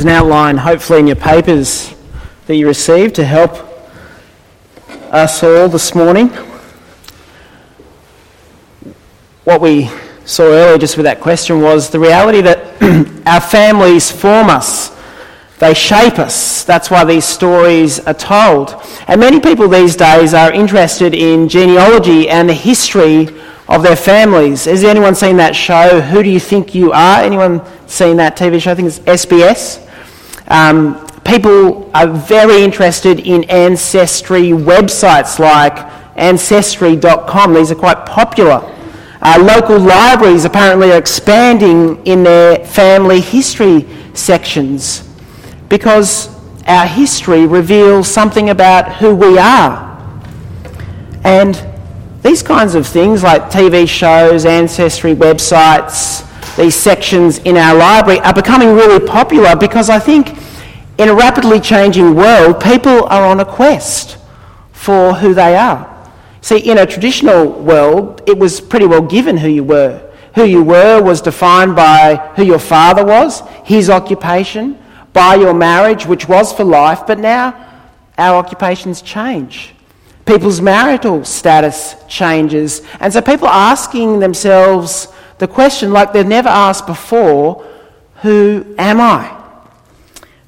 [0.00, 1.94] an outline, hopefully, in your papers
[2.46, 3.52] that you received to help
[5.10, 6.28] us all this morning.
[9.44, 9.90] What we
[10.24, 14.96] saw earlier, just with that question, was the reality that our families form us.
[15.58, 16.64] They shape us.
[16.64, 18.74] That's why these stories are told.
[19.08, 23.28] And many people these days are interested in genealogy and the history
[23.68, 24.64] of their families.
[24.64, 27.22] Has anyone seen that show, Who Do You Think You Are?
[27.22, 28.72] Anyone seen that TV show?
[28.72, 29.86] I think it's SBS.
[30.50, 35.78] Um, people are very interested in ancestry websites like
[36.16, 37.54] ancestry.com.
[37.54, 38.76] These are quite popular.
[39.22, 45.08] Uh, local libraries apparently are expanding in their family history sections
[45.68, 46.28] because
[46.66, 49.88] our history reveals something about who we are.
[51.22, 51.64] And
[52.22, 56.26] these kinds of things, like TV shows, ancestry websites,
[56.56, 60.36] these sections in our library, are becoming really popular because I think
[60.98, 64.18] in a rapidly changing world, people are on a quest
[64.72, 65.86] for who they are.
[66.42, 70.10] See, in a traditional world, it was pretty well given who you were.
[70.34, 74.78] Who you were was defined by who your father was, his occupation,
[75.12, 77.66] by your marriage, which was for life, but now
[78.16, 79.74] our occupations change.
[80.26, 82.82] People's marital status changes.
[83.00, 85.08] And so people are asking themselves
[85.40, 87.66] the question, like they've never asked before
[88.16, 89.36] who am I?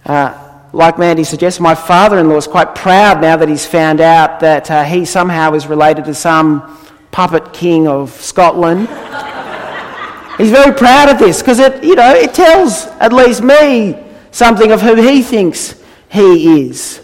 [0.05, 0.39] Uh,
[0.75, 4.41] like Mandy suggests, my father in law is quite proud now that he's found out
[4.41, 6.79] that uh, he somehow is related to some
[7.11, 8.81] puppet king of Scotland.
[10.37, 13.99] he's very proud of this because it, you know, it tells at least me
[14.31, 15.75] something of who he thinks
[16.11, 17.01] he is.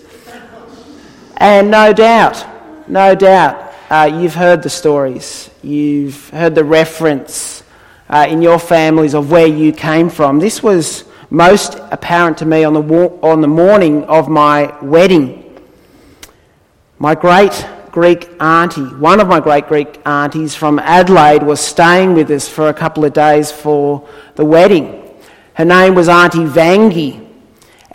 [1.38, 2.44] And no doubt,
[2.86, 7.47] no doubt, uh, you've heard the stories, you've heard the reference
[8.08, 10.38] uh, in your families of where you came from.
[10.38, 12.82] This was most apparent to me on the,
[13.22, 15.44] on the morning of my wedding.
[16.98, 22.30] My great Greek auntie, one of my great Greek aunties from Adelaide, was staying with
[22.30, 25.04] us for a couple of days for the wedding.
[25.54, 27.27] Her name was Auntie Vangi.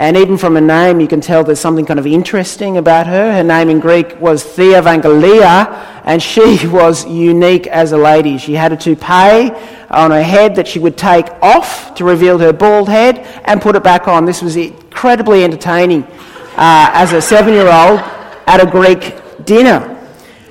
[0.03, 3.31] And even from her name, you can tell there's something kind of interesting about her.
[3.31, 8.37] Her name in Greek was Theovangelia, and she was unique as a lady.
[8.37, 9.51] She had a toupee
[9.89, 13.77] on her head that she would take off to reveal her bald head and put
[13.77, 14.25] it back on.
[14.25, 18.01] This was incredibly entertaining uh, as a seven year old
[18.45, 19.15] at a Greek
[19.45, 19.89] dinner.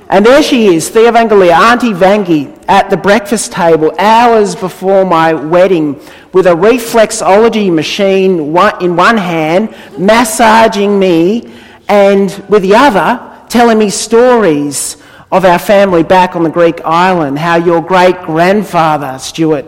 [0.08, 5.92] And there she is, Theovangelia, Auntie Vangi, at the breakfast table hours before my wedding
[6.32, 8.38] with a reflexology machine
[8.80, 9.68] in one hand,
[9.98, 11.52] massaging me,
[11.86, 14.96] and with the other, telling me stories
[15.30, 19.66] of our family back on the Greek island, how your great grandfather, Stuart,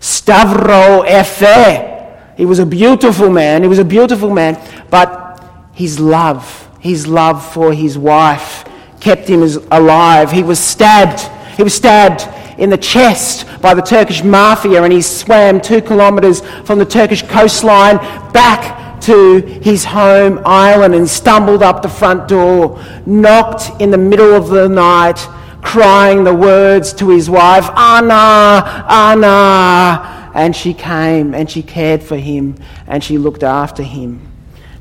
[0.00, 5.44] Stavro Efe, he was a beautiful man, he was a beautiful man, but
[5.74, 8.64] his love, his love for his wife,
[8.98, 10.32] kept him alive.
[10.32, 11.20] He was stabbed.
[11.58, 12.26] He was stabbed
[12.58, 17.22] in the chest by the Turkish mafia and he swam two kilometres from the Turkish
[17.22, 17.96] coastline
[18.32, 24.34] back to his home island and stumbled up the front door, knocked in the middle
[24.34, 25.18] of the night,
[25.62, 30.32] crying the words to his wife, Anna, Anna.
[30.34, 32.56] And she came and she cared for him
[32.86, 34.20] and she looked after him.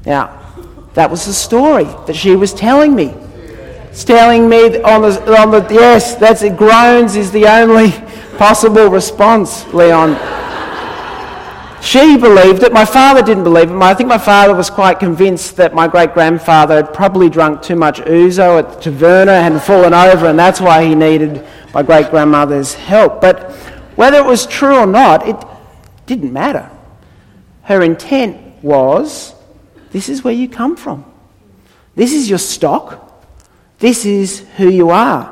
[0.05, 0.41] Now,
[0.93, 3.13] that was the story that she was telling me
[4.03, 7.91] telling me on the, on the yes, that's it, groans is the only
[8.38, 10.16] possible response, Leon.
[11.85, 12.73] She believed it.
[12.73, 13.75] My father didn't believe it.
[13.75, 17.75] I think my father was quite convinced that my great grandfather had probably drunk too
[17.75, 21.45] much ouzo at the taverna and fallen over, and that's why he needed
[21.75, 23.22] my great grandmother's help.
[23.22, 23.51] But
[23.95, 25.35] whether it was true or not, it
[26.07, 26.72] didn't matter.
[27.61, 29.35] Her intent was
[29.91, 31.05] this is where you come from,
[31.95, 33.04] this is your stock.
[33.79, 35.31] This is who you are.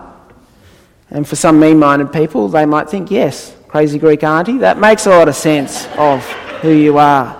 [1.10, 5.06] And for some mean minded people, they might think, yes, crazy Greek auntie, that makes
[5.06, 6.24] a lot of sense of
[6.62, 7.40] who you are.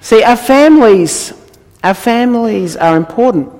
[0.00, 1.32] See, our families,
[1.82, 3.52] our families are important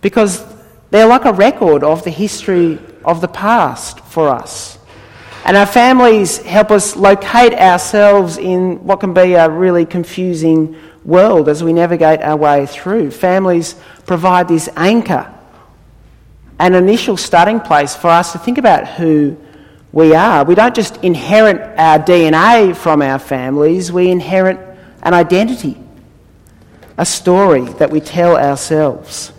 [0.00, 0.44] because
[0.90, 4.78] they're like a record of the history of the past for us.
[5.44, 11.48] And our families help us locate ourselves in what can be a really confusing world
[11.48, 13.12] as we navigate our way through.
[13.12, 13.76] Families
[14.06, 15.32] provide this anchor
[16.58, 19.36] an initial starting place for us to think about who
[19.92, 20.44] we are.
[20.44, 24.58] We don't just inherit our DNA from our families, we inherit
[25.02, 25.76] an identity,
[26.96, 29.32] a story that we tell ourselves.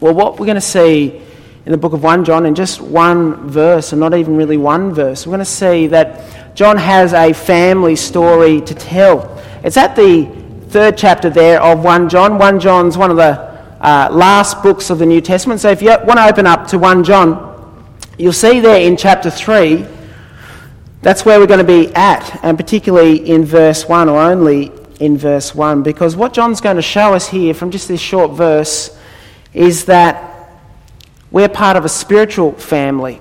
[0.00, 1.22] Well, what we're going to see
[1.66, 4.94] in the book of 1 John in just one verse, and not even really one
[4.94, 9.42] verse, we're going to see that John has a family story to tell.
[9.62, 10.24] It's at the
[10.68, 12.38] third chapter there of 1 John.
[12.38, 13.49] 1 John's one of the
[13.80, 15.60] uh, last books of the New Testament.
[15.60, 17.50] So if you want to open up to 1 John,
[18.18, 19.86] you'll see there in chapter 3,
[21.02, 25.16] that's where we're going to be at, and particularly in verse 1 or only in
[25.16, 28.98] verse 1, because what John's going to show us here from just this short verse
[29.54, 30.50] is that
[31.30, 33.20] we're part of a spiritual family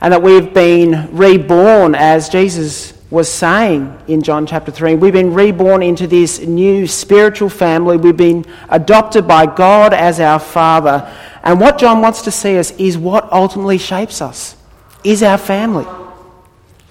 [0.00, 4.96] and that we've been reborn, as Jesus was saying in John chapter 3.
[4.96, 7.96] We've been reborn into this new spiritual family.
[7.96, 11.10] We've been adopted by God as our Father.
[11.42, 14.56] And what John wants to see us is what ultimately shapes us,
[15.04, 15.86] is our family.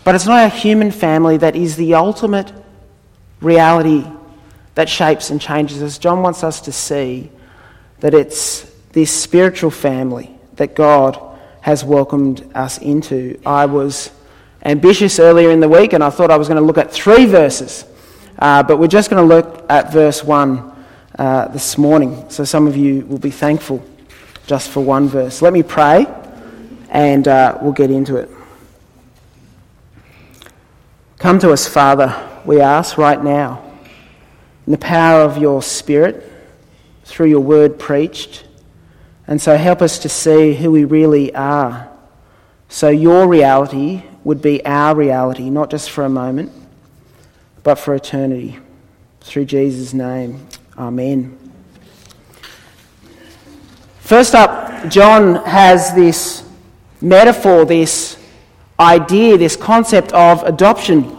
[0.03, 2.51] But it's not our human family that is the ultimate
[3.41, 4.05] reality
[4.73, 5.97] that shapes and changes us.
[5.97, 7.29] John wants us to see
[7.99, 11.19] that it's this spiritual family that God
[11.61, 13.39] has welcomed us into.
[13.45, 14.09] I was
[14.63, 17.25] ambitious earlier in the week and I thought I was going to look at three
[17.25, 17.85] verses,
[18.39, 20.85] uh, but we're just going to look at verse 1
[21.17, 22.29] uh, this morning.
[22.29, 23.83] So some of you will be thankful
[24.45, 25.41] just for one verse.
[25.41, 26.07] Let me pray
[26.89, 28.29] and uh, we'll get into it.
[31.17, 32.15] Come to us, Father,
[32.45, 33.63] we ask right now,
[34.65, 36.31] in the power of your Spirit,
[37.05, 38.45] through your word preached.
[39.27, 41.89] And so help us to see who we really are.
[42.69, 46.51] So your reality would be our reality, not just for a moment,
[47.63, 48.59] but for eternity.
[49.21, 50.45] Through Jesus' name,
[50.77, 51.37] Amen.
[54.01, 56.43] First up, John has this
[56.99, 58.21] metaphor, this
[58.77, 61.15] idea, this concept of adoption.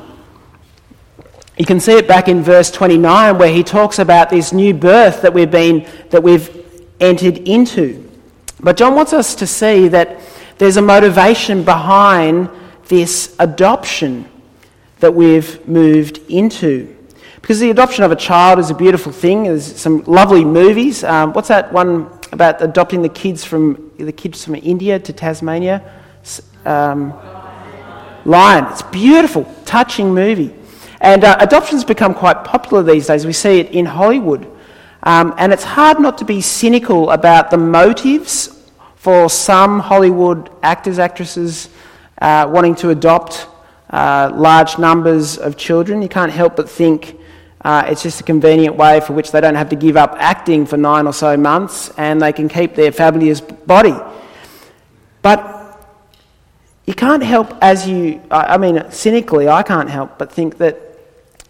[1.57, 5.23] You can see it back in verse 29 where he talks about this new birth
[5.23, 6.51] that we've been that we've
[7.01, 8.07] entered into.
[8.61, 10.21] But John wants us to see that
[10.59, 12.51] there's a motivation behind
[12.89, 14.29] this adoption
[15.01, 16.95] that we've moved into.
[17.41, 19.45] Because the adoption of a child is a beautiful thing.
[19.45, 21.05] There's some lovely movies.
[21.05, 25.83] Um, what's that one about adopting the kids from the kids from India to Tasmania?
[26.65, 27.13] Um,
[28.25, 28.67] Lion.
[28.71, 30.55] It's beautiful, touching movie.
[31.01, 33.25] And uh, adoption's become quite popular these days.
[33.25, 34.51] We see it in Hollywood.
[35.05, 40.99] Um, and it's hard not to be cynical about the motives for some Hollywood actors,
[40.99, 41.69] actresses
[42.21, 43.47] uh, wanting to adopt
[43.91, 46.03] uh, large numbers of children.
[46.03, 47.19] You can't help but think
[47.63, 50.67] uh, it's just a convenient way for which they don't have to give up acting
[50.67, 53.95] for nine or so months and they can keep their fabulous body.
[55.23, 55.57] But
[56.87, 60.81] you can't help, as you, I mean, cynically, I can't help but think that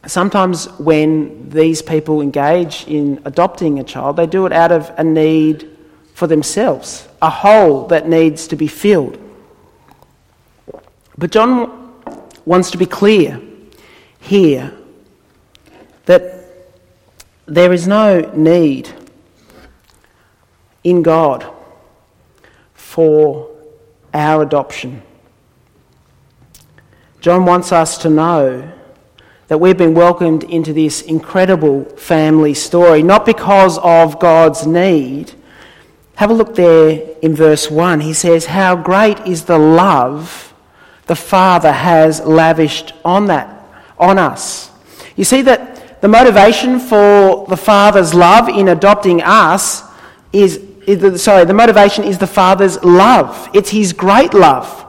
[0.06, 5.04] sometimes when these people engage in adopting a child, they do it out of a
[5.04, 5.70] need
[6.14, 9.18] for themselves, a hole that needs to be filled.
[11.18, 12.00] But John
[12.44, 13.40] wants to be clear
[14.20, 14.72] here
[16.06, 16.44] that
[17.46, 18.88] there is no need
[20.84, 21.44] in God
[22.74, 23.50] for
[24.14, 25.02] our adoption.
[27.20, 28.72] John wants us to know
[29.48, 35.32] that we've been welcomed into this incredible family story, not because of God's need.
[36.14, 38.00] Have a look there in verse 1.
[38.00, 40.47] He says, How great is the love
[41.08, 43.64] the Father has lavished on that,
[43.98, 44.70] on us.
[45.16, 49.82] You see that the motivation for the Father's love in adopting us
[50.32, 53.48] is, is sorry, the motivation is the Father's love.
[53.52, 54.84] It's His great love.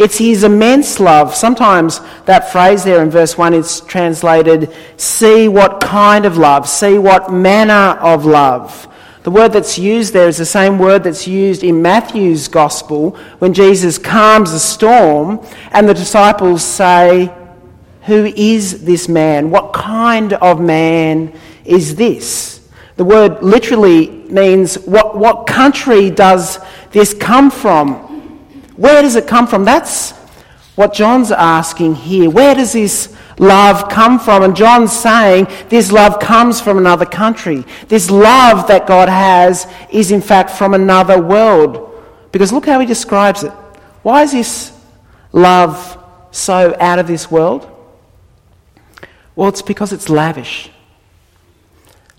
[0.00, 1.34] It's his immense love.
[1.34, 6.96] Sometimes that phrase there in verse 1 is translated, see what kind of love, see
[6.96, 8.88] what manner of love.
[9.22, 13.52] The word that's used there is the same word that's used in Matthew's gospel when
[13.52, 17.30] Jesus calms a storm and the disciples say,
[18.04, 19.50] Who is this man?
[19.50, 22.66] What kind of man is this?
[22.96, 26.58] The word literally means, What, what country does
[26.90, 27.96] this come from?
[28.76, 29.64] Where does it come from?
[29.66, 30.12] That's
[30.76, 32.30] what John's asking here.
[32.30, 34.44] Where does this love come from?
[34.44, 37.64] And John's saying this love comes from another country.
[37.88, 41.88] This love that God has is, in fact, from another world.
[42.30, 43.50] Because look how he describes it.
[44.02, 44.78] Why is this
[45.32, 45.98] love
[46.30, 47.66] so out of this world?
[49.34, 50.70] Well, it's because it's lavish.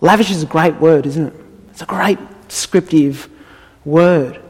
[0.01, 1.34] Lavish is a great word, isn't it?
[1.70, 3.30] It's a great descriptive
[3.86, 4.42] word.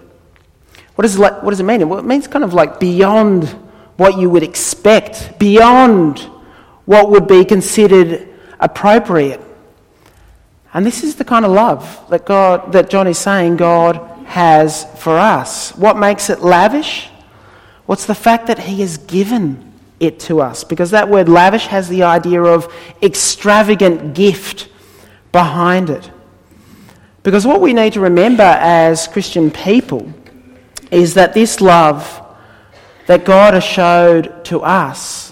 [0.96, 1.88] What does, it, what does it mean?
[1.90, 3.50] Well, it means kind of like beyond
[3.98, 6.28] what you would expect, beyond
[6.86, 8.28] what would be considered
[8.60, 9.42] appropriate.
[10.74, 14.86] And this is the kind of love that God that John is saying God has
[15.02, 15.76] for us.
[15.76, 17.10] What makes it lavish?
[17.86, 19.72] What's the fact that he has given
[20.02, 20.66] it to us.
[20.66, 24.68] Because that word lavish has the idea of extravagant gift
[25.32, 26.12] behind it.
[27.24, 30.12] Because what we need to remember as Christian people
[30.90, 32.20] is that this love
[33.06, 35.31] that God has showed to us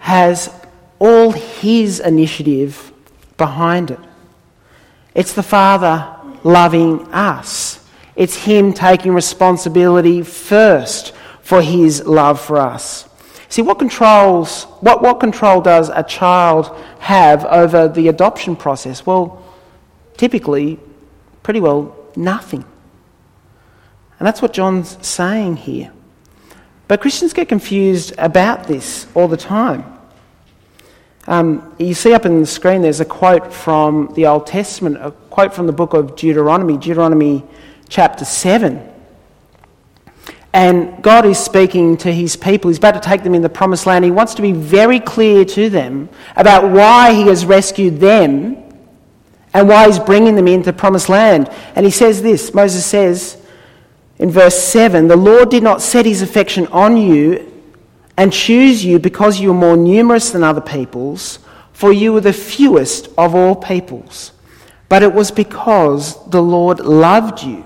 [0.00, 0.52] has
[0.98, 2.92] all His initiative
[3.36, 4.00] behind it.
[5.14, 7.86] It's the Father loving us.
[8.16, 13.08] It's Him taking responsibility first for His love for us.
[13.48, 19.04] See, what controls, what, what control does a child have over the adoption process?
[19.04, 19.42] Well,
[20.16, 20.78] typically,
[21.42, 22.64] pretty well, nothing.
[24.18, 25.92] And that's what John's saying here.
[26.90, 29.84] But Christians get confused about this all the time.
[31.28, 35.12] Um, you see up in the screen there's a quote from the Old Testament, a
[35.12, 37.44] quote from the book of Deuteronomy, Deuteronomy
[37.88, 38.92] chapter 7.
[40.52, 42.70] And God is speaking to his people.
[42.70, 44.04] He's about to take them in the promised land.
[44.04, 48.56] He wants to be very clear to them about why he has rescued them
[49.54, 51.50] and why he's bringing them into the promised land.
[51.76, 53.39] And he says this Moses says
[54.20, 57.50] in verse 7 The Lord did not set his affection on you
[58.16, 61.40] and choose you because you were more numerous than other peoples,
[61.72, 64.32] for you were the fewest of all peoples.
[64.90, 67.64] But it was because the Lord loved you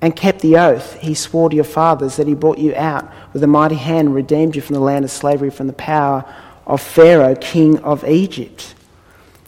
[0.00, 3.42] and kept the oath he swore to your fathers that he brought you out with
[3.42, 6.24] a mighty hand and redeemed you from the land of slavery, from the power
[6.68, 8.76] of Pharaoh, king of Egypt.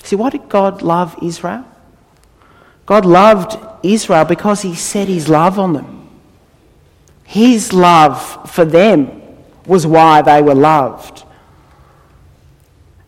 [0.03, 1.65] See, why did God love Israel?
[2.85, 6.00] God loved Israel because he set his love on them.
[7.31, 9.09] His love for them
[9.65, 11.23] was why they were loved.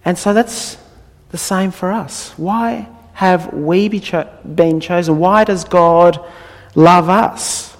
[0.04, 0.78] And so that's
[1.30, 2.32] the same for us.
[2.36, 5.18] Why have we be cho- been chosen?
[5.18, 6.24] Why does God
[6.76, 7.76] love us?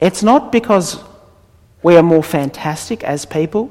[0.00, 0.98] It's not because
[1.80, 3.70] we are more fantastic as people.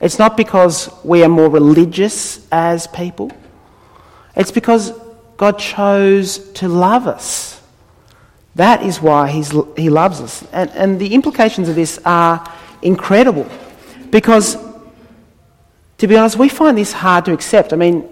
[0.00, 3.30] It's not because we are more religious as people.
[4.34, 4.92] It's because
[5.36, 7.57] God chose to love us.
[8.58, 10.44] That is why he's, He loves us.
[10.52, 12.44] And, and the implications of this are
[12.82, 13.48] incredible.
[14.10, 14.56] Because,
[15.98, 17.72] to be honest, we find this hard to accept.
[17.72, 18.08] I mean,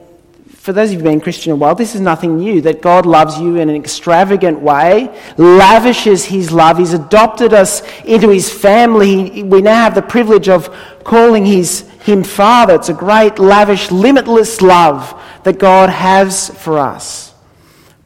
[0.51, 2.61] for those of you who've been Christian a while, this is nothing new.
[2.61, 6.79] That God loves you in an extravagant way, lavishes His love.
[6.79, 9.43] He's adopted us into His family.
[9.43, 10.73] We now have the privilege of
[11.03, 12.77] calling his, Him Father.
[12.77, 17.35] It's a great, lavish, limitless love that God has for us.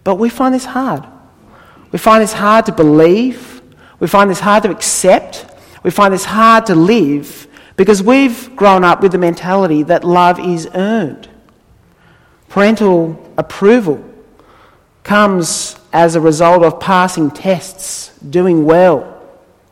[0.04, 1.06] But we find this hard.
[1.92, 3.62] We find this hard to believe.
[3.98, 5.46] We find this hard to accept.
[5.82, 10.38] We find this hard to live because we've grown up with the mentality that love
[10.38, 11.28] is earned.
[12.48, 14.04] Parental approval
[15.02, 19.22] comes as a result of passing tests, doing well,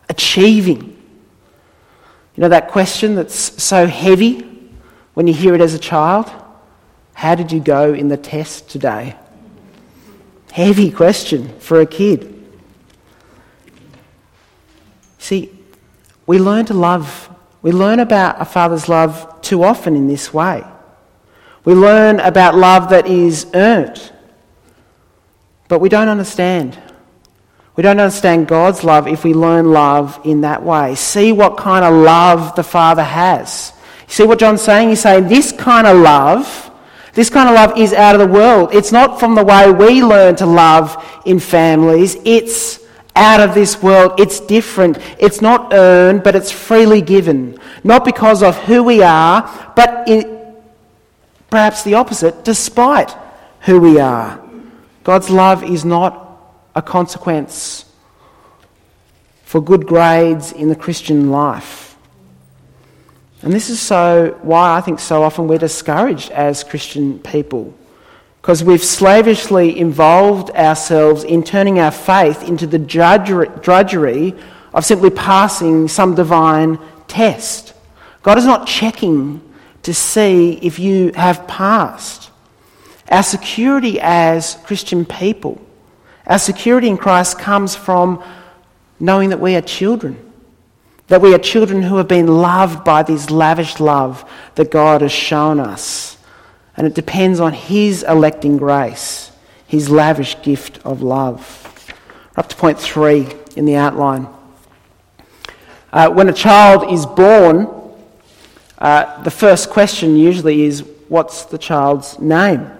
[0.09, 0.97] achieving.
[2.35, 4.41] You know that question that's so heavy
[5.15, 6.31] when you hear it as a child?
[7.15, 9.17] How did you go in the test today?
[10.53, 12.35] Heavy question for a kid.
[15.19, 15.51] See,
[16.27, 17.29] we learn to love,
[17.63, 20.65] we learn about a father's love too often in this way.
[21.65, 24.01] We learn about love that is earned,
[25.69, 26.79] but we don't understand.
[27.77, 30.95] We don't understand God's love if we learn love in that way.
[30.97, 33.73] See what kind of love the Father has.
[34.09, 34.89] See what John's saying?
[34.89, 36.68] He's saying this kind of love,
[37.19, 38.73] this kind of love is out of the world.
[38.73, 42.17] It's not from the way we learn to love in families.
[42.25, 42.79] It's
[43.17, 44.21] out of this world.
[44.21, 44.99] It's different.
[45.19, 47.59] It's not earned, but it's freely given.
[47.83, 50.55] Not because of who we are, but in,
[51.51, 53.13] perhaps the opposite, despite
[53.63, 54.41] who we are.
[55.03, 56.41] God's love is not
[56.77, 57.85] a consequence
[59.43, 61.88] for good grades in the Christian life.
[63.43, 67.75] And this is so why I think so often we're discouraged as Christian people
[68.41, 74.35] because we've slavishly involved ourselves in turning our faith into the drudgery
[74.73, 77.75] of simply passing some divine test.
[78.23, 79.41] God is not checking
[79.83, 82.31] to see if you have passed.
[83.11, 85.61] Our security as Christian people,
[86.27, 88.23] our security in Christ comes from
[89.01, 90.28] knowing that we are children.
[91.09, 95.13] That we are children who have been loved by this lavish love that God has
[95.13, 96.17] shown us.
[96.77, 99.33] And it depends on His electing grace,
[99.67, 101.65] His lavish gift of love.
[102.37, 104.29] We're up to point three in the outline.
[105.93, 107.67] Uh, when a child is born,
[108.79, 112.71] uh, the first question usually is what's the child's name?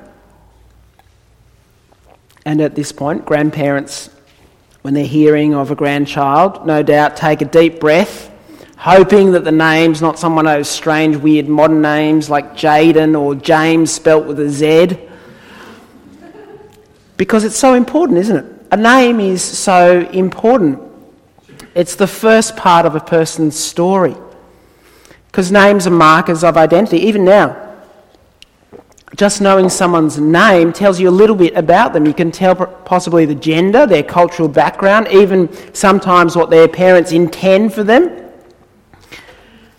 [2.45, 4.11] And at this point, grandparents,
[4.83, 8.31] when they're hearing of a grandchild, no doubt take a deep breath,
[8.77, 13.35] hoping that the name's not someone of those strange, weird modern names like Jaden or
[13.35, 14.99] James spelt with a Z.
[17.17, 18.67] Because it's so important, isn't it?
[18.71, 20.81] A name is so important.
[21.75, 24.17] It's the first part of a person's story.
[25.27, 27.68] Because names are markers of identity, even now.
[29.19, 32.07] Just knowing someone's name tells you a little bit about them.
[32.07, 37.75] You can tell possibly the gender, their cultural background, even sometimes what their parents intend
[37.75, 38.31] for them.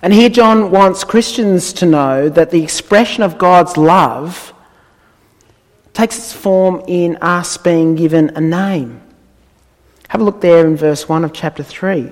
[0.02, 4.54] And here John wants Christians to know that the expression of God's love
[5.94, 9.02] takes its form in us being given a name.
[10.10, 12.12] Have a look there in verse 1 of chapter 3.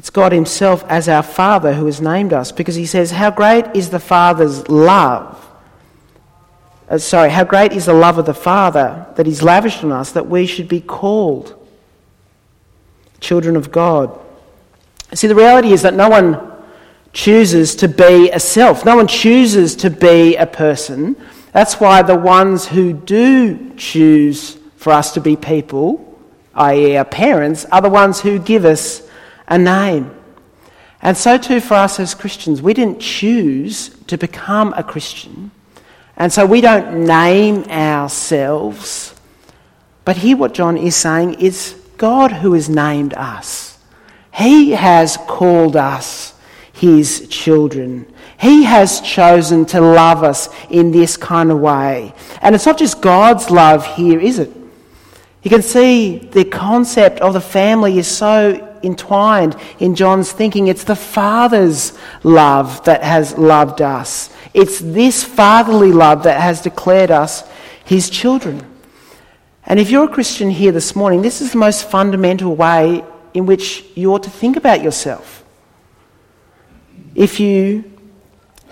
[0.00, 3.66] It's God Himself as our Father who has named us because He says, How great
[3.74, 5.46] is the Father's love?
[6.88, 10.12] Uh, sorry, how great is the love of the Father that He's lavished on us
[10.12, 11.54] that we should be called
[13.20, 14.18] children of God.
[15.12, 16.50] See, the reality is that no one
[17.12, 21.14] chooses to be a self, no one chooses to be a person.
[21.52, 26.18] That's why the ones who do choose for us to be people,
[26.54, 29.06] i.e., our parents, are the ones who give us
[29.50, 30.16] a name.
[31.02, 32.62] And so too for us as Christians.
[32.62, 35.50] We didn't choose to become a Christian.
[36.16, 39.14] And so we don't name ourselves.
[40.04, 43.78] But here, what John is saying is God who has named us.
[44.32, 46.34] He has called us
[46.72, 48.10] his children.
[48.38, 52.14] He has chosen to love us in this kind of way.
[52.40, 54.50] And it's not just God's love here, is it?
[55.42, 60.68] You can see the concept of the family is so entwined in John's thinking.
[60.68, 64.30] It's the Father's love that has loved us.
[64.54, 67.48] It's this fatherly love that has declared us
[67.84, 68.66] his children.
[69.64, 73.46] And if you're a Christian here this morning, this is the most fundamental way in
[73.46, 75.44] which you ought to think about yourself.
[77.14, 77.84] If you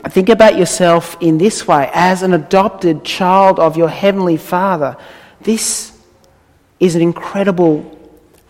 [0.08, 4.96] think about yourself in this way, as an adopted child of your Heavenly Father,
[5.40, 5.92] this
[6.80, 7.97] is an incredible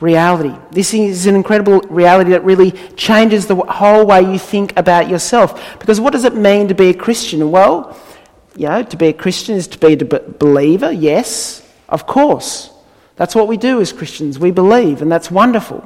[0.00, 0.54] reality.
[0.70, 5.78] This is an incredible reality that really changes the whole way you think about yourself.
[5.78, 7.50] Because what does it mean to be a Christian?
[7.50, 7.98] Well,
[8.56, 12.70] you know, to be a Christian is to be a believer, yes, of course.
[13.16, 14.38] That's what we do as Christians.
[14.38, 15.80] We believe, and that's wonderful.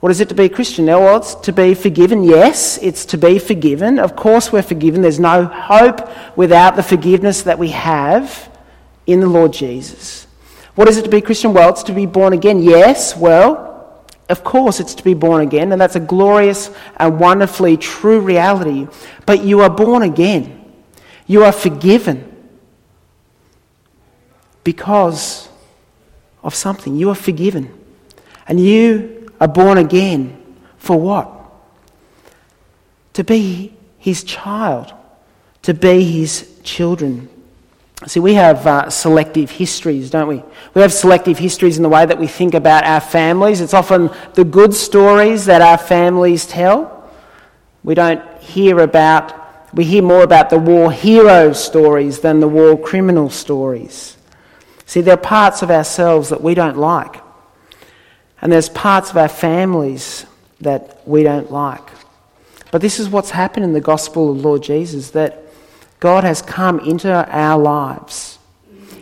[0.00, 0.86] What is it to be a Christian?
[0.86, 2.24] Well, it's to be forgiven.
[2.24, 3.98] Yes, it's to be forgiven.
[3.98, 5.02] Of course, we're forgiven.
[5.02, 8.50] There's no hope without the forgiveness that we have
[9.06, 10.26] in the Lord Jesus.
[10.74, 11.52] What is it to be Christian?
[11.52, 12.62] Well, it's to be born again.
[12.62, 17.76] Yes, well, of course, it's to be born again, and that's a glorious and wonderfully
[17.76, 18.86] true reality.
[19.26, 20.72] But you are born again,
[21.26, 22.30] you are forgiven
[24.64, 25.48] because
[26.42, 26.96] of something.
[26.96, 27.76] You are forgiven.
[28.46, 30.42] And you are born again
[30.78, 31.30] for what?
[33.14, 34.92] To be his child,
[35.62, 37.28] to be his children.
[38.06, 40.42] See, we have uh, selective histories, don't we?
[40.72, 43.60] We have selective histories in the way that we think about our families.
[43.60, 47.10] It's often the good stories that our families tell.
[47.84, 52.78] We don't hear about, we hear more about the war hero stories than the war
[52.78, 54.16] criminal stories.
[54.86, 57.22] See, there are parts of ourselves that we don't like.
[58.40, 60.24] And there's parts of our families
[60.62, 61.86] that we don't like.
[62.70, 65.44] But this is what's happened in the gospel of Lord Jesus that
[66.00, 68.38] God has come into our lives.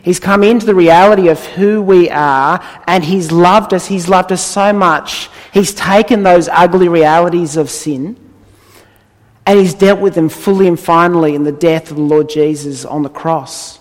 [0.03, 3.87] He's come into the reality of who we are and He's loved us.
[3.87, 5.31] He's loved us so much.
[5.53, 8.17] He's taken those ugly realities of sin
[9.47, 12.85] and He's dealt with them fully and finally in the death of the Lord Jesus
[12.85, 13.79] on the cross.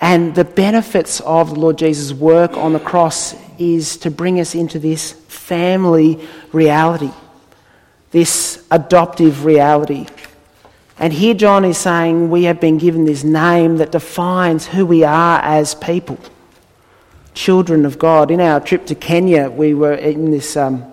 [0.00, 4.54] And the benefits of the Lord Jesus' work on the cross is to bring us
[4.54, 6.20] into this family
[6.52, 7.10] reality,
[8.10, 10.06] this adoptive reality
[10.98, 15.04] and here John is saying we have been given this name that defines who we
[15.04, 16.18] are as people,
[17.34, 18.30] children of God.
[18.30, 20.90] In our trip to Kenya, we were in this, um,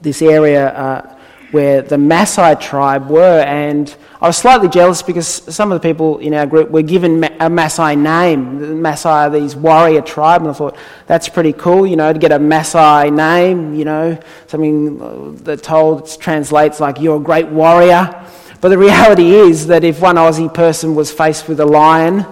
[0.00, 1.18] this area uh,
[1.50, 6.18] where the Maasai tribe were, and I was slightly jealous because some of the people
[6.18, 8.60] in our group were given a Maasai name.
[8.60, 12.18] The Maasai are these warrior tribe, and I thought that's pretty cool, you know, to
[12.18, 18.26] get a Maasai name, you know, something that told translates like you're a great warrior.
[18.62, 22.24] But the reality is that if one Aussie person was faced with a lion,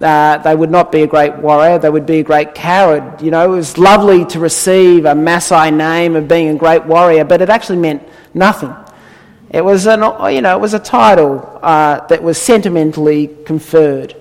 [0.00, 3.20] uh, they would not be a great warrior, they would be a great coward.
[3.20, 7.24] You know, it was lovely to receive a Maasai name of being a great warrior,
[7.24, 8.00] but it actually meant
[8.32, 8.72] nothing.
[9.50, 14.14] It was, an, you know, it was a title uh, that was sentimentally conferred.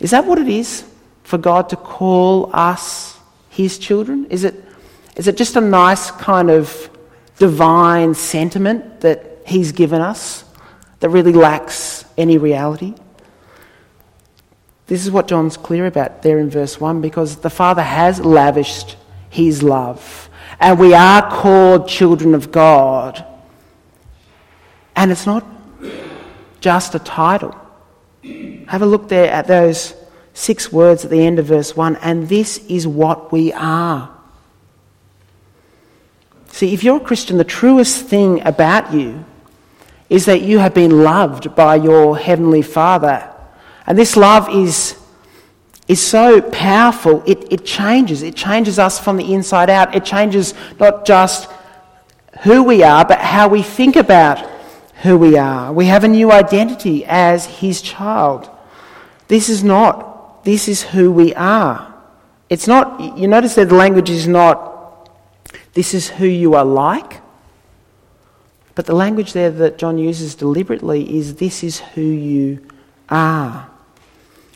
[0.00, 0.82] Is that what it is
[1.24, 3.18] for God to call us
[3.50, 4.28] his children?
[4.30, 4.64] Is it,
[5.14, 6.88] Is it just a nice kind of
[7.38, 10.44] divine sentiment that He's given us
[11.02, 12.94] that really lacks any reality?
[14.86, 18.96] This is what John's clear about there in verse 1 because the Father has lavished
[19.28, 23.24] His love, and we are called children of God.
[24.94, 25.44] And it's not
[26.60, 27.56] just a title.
[28.68, 29.94] Have a look there at those
[30.34, 34.08] six words at the end of verse 1 and this is what we are.
[36.48, 39.24] See, if you're a Christian, the truest thing about you
[40.12, 43.32] is that you have been loved by your Heavenly Father.
[43.86, 44.94] And this love is,
[45.88, 48.22] is so powerful, it, it changes.
[48.22, 49.94] It changes us from the inside out.
[49.94, 51.50] It changes not just
[52.42, 54.38] who we are, but how we think about
[55.00, 55.72] who we are.
[55.72, 58.50] We have a new identity as His child.
[59.28, 61.94] This is not, this is who we are.
[62.50, 65.08] It's not, you notice that the language is not,
[65.72, 67.21] this is who you are like.
[68.74, 72.66] But the language there that John uses deliberately is, this is who you
[73.08, 73.68] are.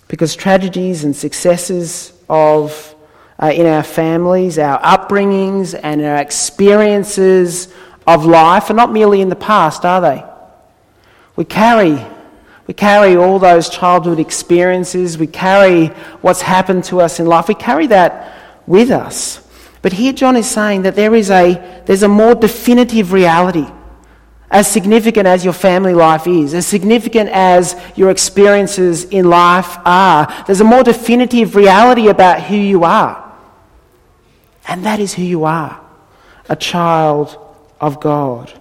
[0.09, 2.95] Because tragedies and successes of
[3.39, 7.73] uh, in our families, our upbringings, and our experiences
[8.07, 10.25] of life are not merely in the past, are they?
[11.35, 12.03] We carry,
[12.67, 15.89] we carry all those childhood experiences, we carry
[16.23, 19.47] what's happened to us in life, we carry that with us.
[19.83, 23.67] But here John is saying that there is a, there's a more definitive reality.
[24.51, 30.33] As significant as your family life is, as significant as your experiences in life are,
[30.47, 33.23] there's a more definitive reality about who you are.
[34.69, 35.81] And that is who you are
[36.49, 37.37] a child
[37.81, 38.53] of God.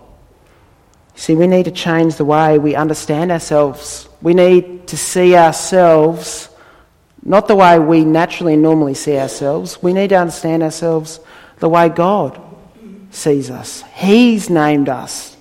[1.16, 4.10] See, we need to change the way we understand ourselves.
[4.24, 6.50] We need to see ourselves
[7.24, 9.82] not the way we naturally and normally see ourselves.
[9.82, 11.20] We need to understand ourselves
[11.60, 12.40] the way God
[13.12, 13.84] sees us.
[13.94, 15.35] He's named us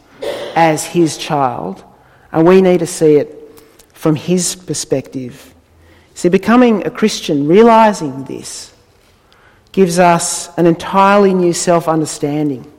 [0.54, 1.84] as His child,
[2.32, 3.62] and we need to see it
[3.92, 5.54] from His perspective.
[6.14, 8.74] See, becoming a Christian, realizing this,
[9.72, 12.70] gives us an entirely new self understanding.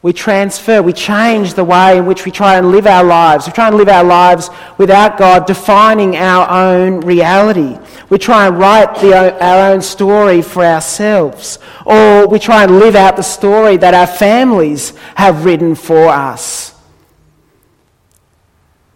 [0.00, 3.46] We transfer, we change the way in which we try and live our lives.
[3.46, 7.76] We try and live our lives without God defining our own reality.
[8.08, 11.58] We try and write the, our own story for ourselves.
[11.84, 16.77] Or we try and live out the story that our families have written for us.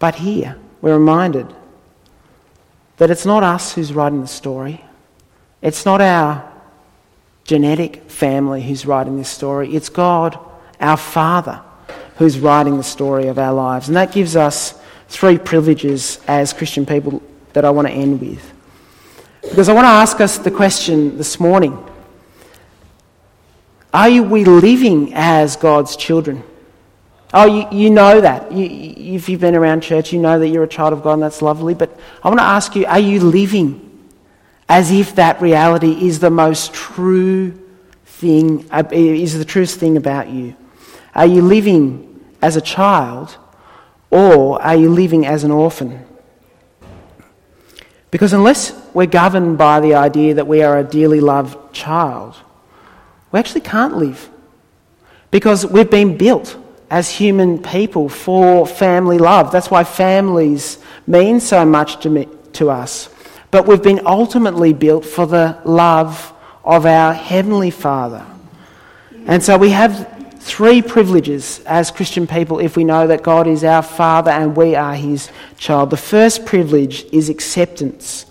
[0.03, 1.47] But here, we're reminded
[2.97, 4.85] that it's not us who's writing the story.
[5.61, 6.53] It's not our
[7.45, 9.77] genetic family who's writing this story.
[9.77, 10.37] It's God
[10.81, 11.63] our Father
[12.17, 13.87] who's writing the story of our lives.
[13.87, 14.75] And that gives us
[15.07, 18.53] three privileges as Christian people that I want to end with.
[19.43, 21.79] Because I want to ask us the question this morning
[23.95, 26.43] Are we living as God's children?
[27.35, 28.53] Oh, you, you know that.
[28.53, 31.23] You, if you've been around church, you know that you're a child of God, and
[31.23, 31.75] that's lovely.
[31.75, 33.89] But I want to ask you Are you living
[34.69, 37.59] as if that reality is the most true
[38.05, 40.57] thing, is the truest thing about you?
[41.15, 43.37] Are you living as a child
[44.11, 46.05] or are you living as an orphan?
[48.11, 52.37] Because unless we're governed by the idea that we are a dearly loved child,
[53.31, 54.31] we actually can't live.
[55.31, 56.57] Because we've been built
[56.93, 59.51] as human people for family love.
[59.51, 63.09] That's why families mean so much to, me, to us.
[63.51, 68.27] But we've been ultimately built for the love of our Heavenly Father.
[69.25, 73.65] And so we have three privileges as Christian people if we know that God is
[73.65, 75.89] our Father and we are His child.
[75.89, 78.27] The first privilege is acceptance.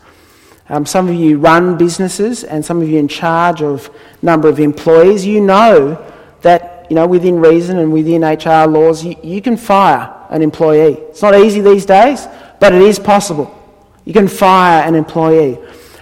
[0.70, 3.90] Um, some of you run businesses and some of you in charge of
[4.22, 5.26] number of employees.
[5.26, 10.14] You know that, you know, within reason and within HR laws, you, you can fire
[10.30, 10.96] an employee.
[10.96, 12.28] It's not easy these days,
[12.60, 13.58] but it is possible.
[14.04, 15.58] You can fire an employee.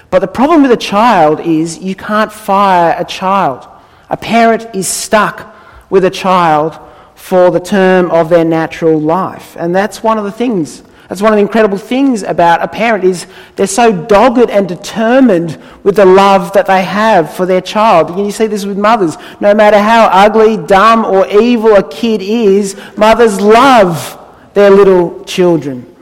[0.09, 3.67] But the problem with a child is you can't fire a child.
[4.09, 5.55] A parent is stuck
[5.91, 6.79] with a child
[7.13, 9.55] for the term of their natural life.
[9.59, 10.81] And that's one of the things.
[11.09, 15.59] That's one of the incredible things about a parent is they're so dogged and determined
[15.83, 18.11] with the love that they have for their child.
[18.11, 19.17] And you see this with mothers.
[19.41, 24.17] No matter how ugly, dumb, or evil a kid is, mothers love
[24.53, 25.95] their little children.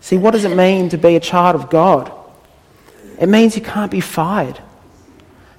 [0.00, 2.12] See, what does it mean to be a child of God?
[3.18, 4.60] It means you can't be fired.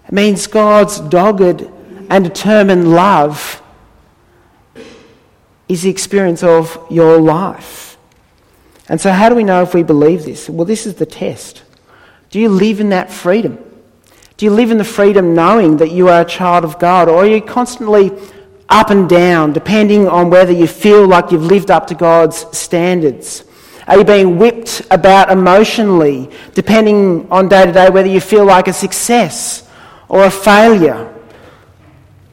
[0.05, 1.69] It means God's dogged
[2.10, 3.62] and determined love
[5.67, 7.87] is the experience of your life.
[8.89, 10.50] And so, how do we know if we believe this?
[10.50, 11.63] Well, this is the test.
[12.30, 13.58] Do you live in that freedom?
[14.38, 17.10] Do you live in the freedom knowing that you are a child of God?
[17.10, 18.12] Or are you constantly
[18.69, 23.43] up and down, depending on whether you feel like you've lived up to God's standards?
[23.88, 28.67] Are you being whipped about emotionally, depending on day to day whether you feel like
[28.67, 29.67] a success
[30.10, 31.13] or a failure?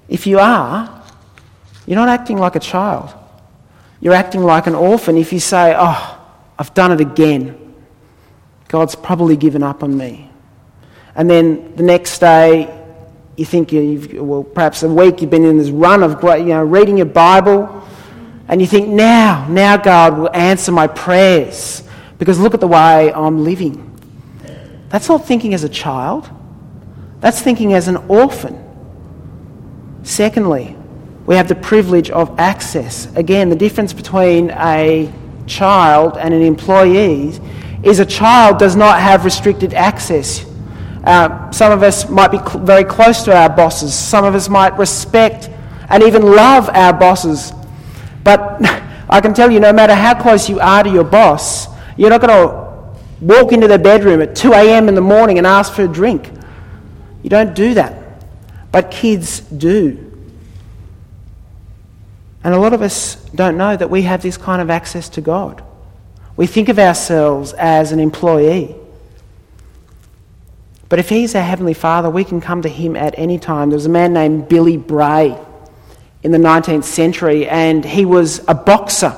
[0.08, 1.02] If you are,
[1.86, 3.14] you're not acting like a child.
[4.00, 6.13] You're acting like an orphan if you say, Oh,
[6.58, 7.74] I've done it again.
[8.68, 10.30] God's probably given up on me.
[11.14, 12.82] And then the next day,
[13.36, 16.62] you think you've, well, perhaps a week you've been in this run of, you know,
[16.62, 17.82] reading your Bible,
[18.48, 21.82] and you think, now, now God will answer my prayers
[22.18, 23.90] because look at the way I'm living.
[24.88, 26.30] That's not thinking as a child,
[27.20, 28.60] that's thinking as an orphan.
[30.02, 30.76] Secondly,
[31.26, 33.12] we have the privilege of access.
[33.16, 35.10] Again, the difference between a
[35.46, 37.38] child and an employee
[37.82, 40.46] is a child does not have restricted access.
[41.04, 43.94] Uh, some of us might be cl- very close to our bosses.
[43.94, 45.50] Some of us might respect
[45.90, 47.52] and even love our bosses.
[48.22, 48.58] But
[49.08, 52.22] I can tell you, no matter how close you are to your boss, you're not
[52.22, 52.64] going to
[53.20, 54.88] walk into their bedroom at 2 a.m.
[54.88, 56.30] in the morning and ask for a drink.
[57.22, 58.02] You don't do that.
[58.72, 60.13] But kids do.
[62.44, 65.20] And a lot of us don't know that we have this kind of access to
[65.20, 65.64] God.
[66.36, 68.76] We think of ourselves as an employee.
[70.88, 73.70] But if He's our Heavenly Father, we can come to Him at any time.
[73.70, 75.36] There was a man named Billy Bray
[76.24, 79.14] in the 19th century, and he was a boxer.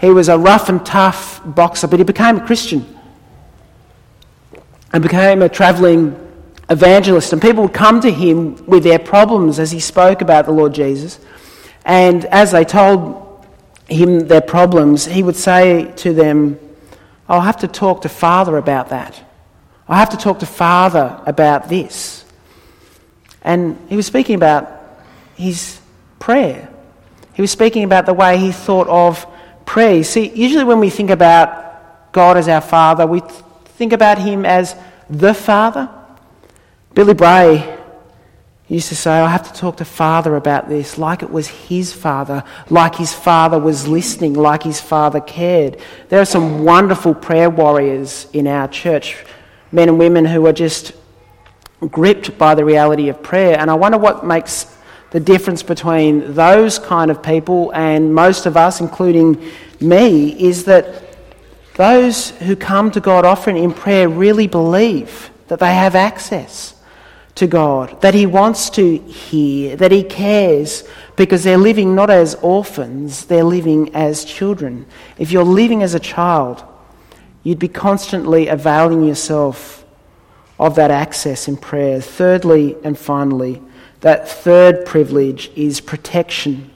[0.00, 2.84] He was a rough and tough boxer, but he became a Christian
[4.92, 6.18] and became a travelling
[6.68, 7.32] evangelist.
[7.32, 10.74] And people would come to him with their problems as he spoke about the Lord
[10.74, 11.20] Jesus.
[11.86, 13.46] And as they told
[13.88, 16.58] him their problems, he would say to them,
[17.28, 19.18] I'll have to talk to Father about that.
[19.88, 22.26] I'll have to talk to Father about this.
[23.42, 24.68] And he was speaking about
[25.36, 25.80] his
[26.18, 26.68] prayer.
[27.32, 29.24] He was speaking about the way he thought of
[29.64, 30.02] prayer.
[30.04, 33.20] See, usually when we think about God as our Father, we
[33.76, 34.74] think about Him as
[35.10, 35.90] the Father.
[36.94, 37.78] Billy Bray
[38.66, 41.46] he used to say, I have to talk to Father about this, like it was
[41.46, 45.78] his father, like his father was listening, like his father cared.
[46.08, 49.24] There are some wonderful prayer warriors in our church,
[49.70, 50.92] men and women who are just
[51.80, 53.56] gripped by the reality of prayer.
[53.56, 54.76] And I wonder what makes
[55.12, 59.48] the difference between those kind of people and most of us, including
[59.80, 61.04] me, is that
[61.74, 66.75] those who come to God offering in prayer really believe that they have access
[67.36, 70.84] to God, that He wants to hear, that He cares,
[71.16, 74.86] because they're living not as orphans, they're living as children.
[75.18, 76.64] If you're living as a child,
[77.42, 79.84] you'd be constantly availing yourself
[80.58, 82.00] of that access in prayer.
[82.00, 83.62] Thirdly and finally,
[84.00, 86.70] that third privilege is protection.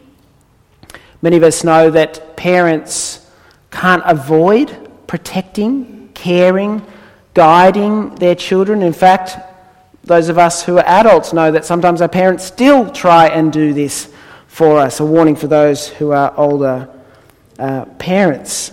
[1.23, 3.31] Many of us know that parents
[3.71, 6.83] can't avoid protecting, caring,
[7.35, 8.83] guiding their children.
[8.83, 9.39] In fact,
[10.05, 13.73] those of us who are adults know that sometimes our parents still try and do
[13.73, 14.13] this
[14.47, 15.01] for us.
[15.01, 16.89] A warning for those who are older
[17.59, 18.73] uh, parents.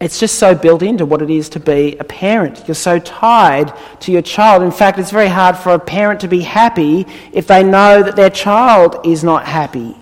[0.00, 2.68] It's just so built into what it is to be a parent.
[2.68, 4.62] You're so tied to your child.
[4.62, 8.16] In fact, it's very hard for a parent to be happy if they know that
[8.16, 9.96] their child is not happy.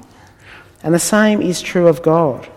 [0.82, 2.48] And the same is true of God.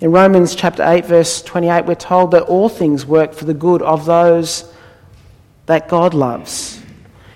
[0.00, 3.82] In Romans chapter 8, verse 28, we're told that all things work for the good
[3.82, 4.72] of those
[5.66, 6.73] that God loves.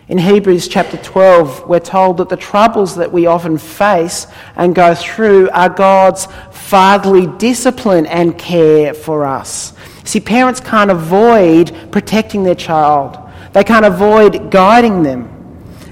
[0.09, 4.94] In Hebrews chapter 12, we're told that the troubles that we often face and go
[4.94, 9.75] through are God's fatherly discipline and care for us.
[10.05, 13.18] See, parents can't avoid protecting their child,
[13.53, 15.29] they can't avoid guiding them.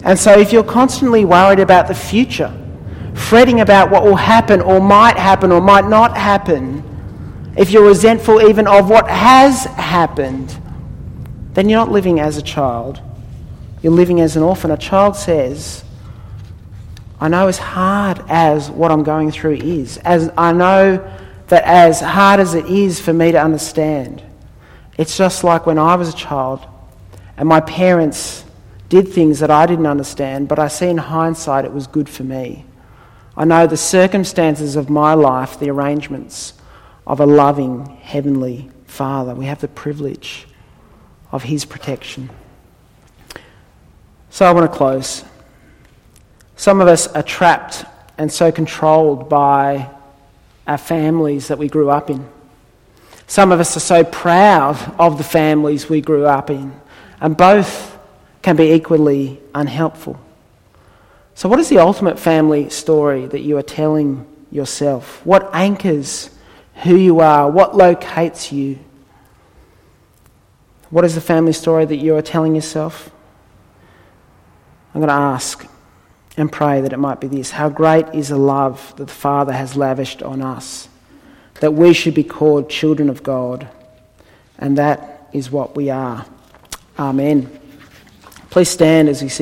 [0.03, 2.55] And so, if you're constantly worried about the future,
[3.13, 6.83] fretting about what will happen or might happen or might not happen,
[7.55, 10.59] if you're resentful even of what has happened,
[11.53, 13.03] then you're not living as a child.
[13.87, 14.73] You're living as an orphan.
[14.73, 15.85] A child says,
[17.21, 21.09] I know as hard as what I'm going through is, as I know
[21.47, 24.25] that as hard as it is for me to understand,
[24.99, 26.67] it's just like when I was a child
[27.37, 28.45] and my parents
[28.89, 32.25] did things that I didn't understand, but I see in hindsight it was good for
[32.25, 32.65] me.
[33.37, 36.55] I know the circumstances of my life, the arrangements
[37.07, 39.33] of a loving Heavenly Father.
[39.33, 40.49] We have the privilege
[41.31, 42.31] of His protection.
[44.37, 45.25] So I want to close.
[46.57, 47.87] Some of us are trapped
[48.19, 49.89] and so controlled by
[50.67, 52.29] our families that we grew up in.
[53.27, 56.79] Some of us are so proud of the families we grew up in.
[57.19, 57.99] And both
[58.43, 60.21] can be equally unhelpful.
[61.35, 65.25] So, what is the ultimate family story that you are telling yourself?
[65.25, 66.29] What anchors
[66.83, 67.51] who you are?
[67.51, 68.81] What locates you?
[70.91, 73.11] What is the family story that you are telling yourself?
[74.97, 75.69] I'm going to ask
[76.39, 79.53] and pray that it might be this How great is the love that the Father
[79.53, 80.89] has lavished on us,
[81.61, 83.69] that we should be called children of God,
[84.59, 86.25] and that is what we are.
[86.99, 87.61] Amen.
[88.49, 89.35] Please stand as we sing.